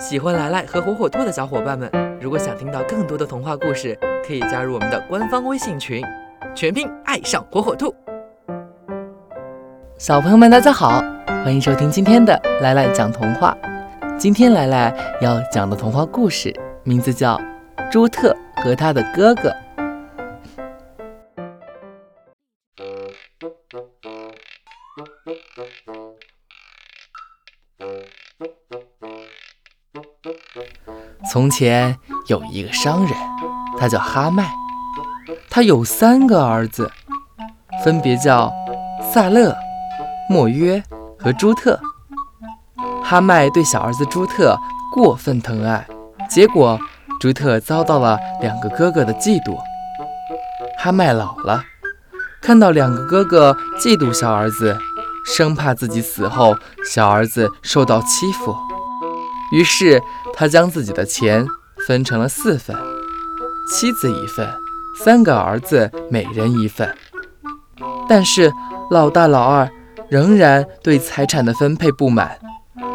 [0.00, 3.94] 喜欢来来和火火兔的小伙伴们，如果想听到更多的童话故事，
[4.26, 6.02] 可以加入我们的官方微信群，
[6.54, 7.94] 全拼爱上火火兔。
[9.98, 13.54] 小朋友们，大家好，欢迎收听今天的来来讲童话。
[14.18, 16.50] 今天来来要讲的童话故事
[16.82, 17.36] 名字叫
[17.90, 19.50] 《朱特和他的哥哥》。
[31.30, 31.96] 从前
[32.26, 33.14] 有一个商人，
[33.78, 34.50] 他叫哈麦，
[35.48, 36.90] 他有三个儿子，
[37.84, 38.52] 分别叫
[39.12, 39.54] 萨勒、
[40.28, 40.82] 莫约
[41.18, 41.78] 和朱特。
[43.02, 44.56] 哈麦对小儿子朱特
[44.92, 45.86] 过分疼爱，
[46.28, 46.78] 结果
[47.20, 49.56] 朱特遭到了两个哥哥的嫉妒。
[50.78, 51.62] 哈麦老了，
[52.40, 54.78] 看到两个哥哥嫉妒小儿子，
[55.26, 58.56] 生怕自己死后小儿子受到欺负，
[59.52, 60.00] 于是。
[60.32, 61.44] 他将自己的钱
[61.86, 62.74] 分成了四份，
[63.68, 64.48] 妻子一份，
[65.04, 66.96] 三个儿子每人一份。
[68.08, 68.50] 但是
[68.90, 69.68] 老大、老二
[70.08, 72.38] 仍然对财产的分配不满，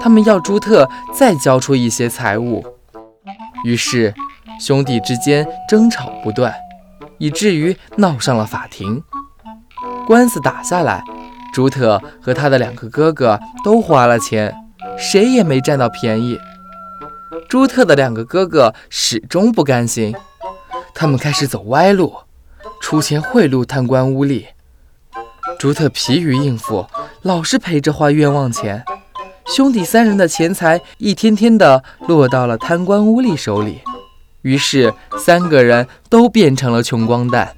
[0.00, 2.64] 他们要朱特再交出一些财物。
[3.64, 4.14] 于是
[4.58, 6.54] 兄弟之间争吵不断，
[7.18, 9.02] 以至于闹上了法庭。
[10.06, 11.02] 官司打下来，
[11.52, 14.54] 朱特和他的两个哥哥都花了钱，
[14.98, 16.38] 谁也没占到便宜。
[17.48, 20.14] 朱特的两个哥哥始终不甘心，
[20.94, 22.14] 他们开始走歪路，
[22.80, 24.46] 出钱贿赂贪官污吏。
[25.58, 26.86] 朱特疲于应付，
[27.22, 28.84] 老是陪着花冤枉钱，
[29.46, 33.80] 兄弟三人的钱财一天天的落到了贪官污吏手里，
[34.42, 37.54] 于是三个人都变成了穷光蛋。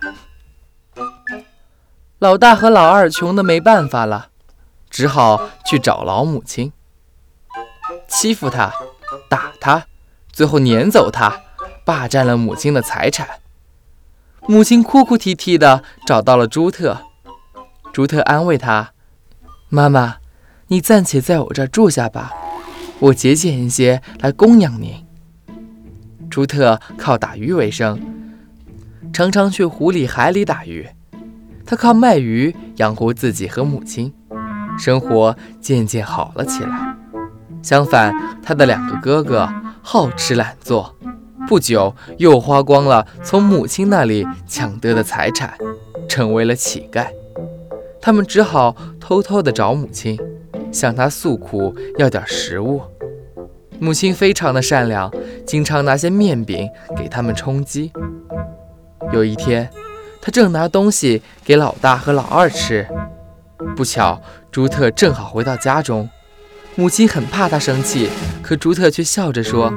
[2.18, 4.28] 老大和老二穷的没办法了，
[4.90, 6.72] 只好去找老母亲，
[8.17, 8.72] 欺负他。
[9.28, 9.86] 打他，
[10.33, 11.42] 最后撵走他，
[11.84, 13.28] 霸占了母亲的财产。
[14.48, 17.02] 母亲哭哭啼啼的找到了朱特，
[17.92, 18.92] 朱特安慰他
[19.68, 20.17] ：“妈妈，
[20.68, 22.33] 你暂且在我这儿住下吧，
[23.01, 25.05] 我节俭一些来供养您。”
[26.30, 28.01] 朱特靠打鱼为生，
[29.13, 30.89] 常常去湖里海里打鱼。
[31.67, 34.13] 他靠卖鱼养活自己和母亲，
[34.79, 36.95] 生活渐渐好了起来。
[37.66, 40.94] 相反，他的两个哥哥好吃懒做，
[41.48, 45.52] 不久又花光了从母亲那里抢得的财产，
[46.08, 47.08] 成为了乞丐。
[48.00, 50.16] 他们只好偷偷地找母亲，
[50.70, 52.80] 向她诉苦，要点食物。
[53.80, 55.12] 母亲非常的善良，
[55.44, 57.90] 经常拿些面饼给他们充饥。
[59.12, 59.68] 有一天，
[60.22, 62.86] 他正拿东西给老大和老二吃，
[63.74, 64.22] 不巧
[64.52, 66.08] 朱特正好回到家中。
[66.79, 68.11] 母亲很怕他生气，
[68.42, 69.73] 可朱特却笑着说：“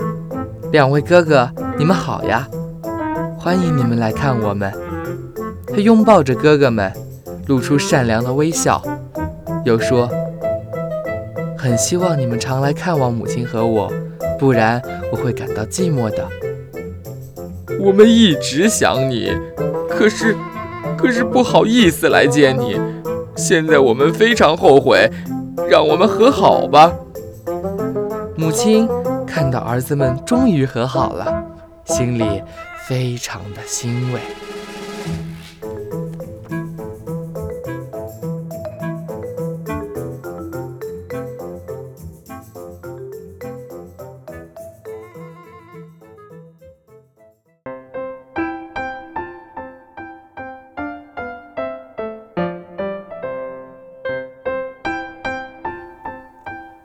[0.74, 2.46] 两位哥哥，你们好呀，
[3.38, 4.70] 欢迎你们来看我们。”
[5.66, 6.92] 他拥抱着哥哥们，
[7.48, 8.84] 露出善良的微笑，
[9.64, 10.10] 又说
[11.58, 13.90] ：“很希望你们常来看望母亲和我，
[14.38, 16.28] 不然我会感到寂寞的。”
[17.80, 19.32] 我们一直想你，
[19.90, 20.36] 可是，
[20.98, 22.78] 可是不好意思来见你。
[23.38, 25.10] 现在我们非常后悔。
[25.68, 26.94] 让我们和好吧。
[28.36, 28.88] 母亲
[29.26, 31.44] 看到儿子们终于和好了，
[31.86, 32.44] 心里
[32.88, 34.20] 非常的欣慰。